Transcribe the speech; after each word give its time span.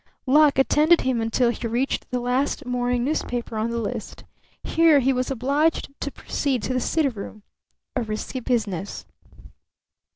Luck 0.25 0.57
attended 0.57 1.01
him 1.01 1.21
until 1.21 1.51
he 1.51 1.67
reached 1.67 2.09
the 2.09 2.19
last 2.19 2.65
morning 2.65 3.03
newspaper 3.03 3.55
on 3.55 3.69
the 3.69 3.77
list. 3.77 4.23
Here 4.63 4.99
he 4.99 5.13
was 5.13 5.29
obliged 5.29 5.89
to 5.99 6.09
proceed 6.09 6.63
to 6.63 6.73
the 6.73 6.79
city 6.79 7.09
room 7.09 7.43
risky 7.95 8.39
business. 8.39 9.05